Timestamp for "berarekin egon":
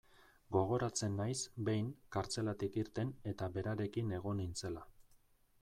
3.59-4.43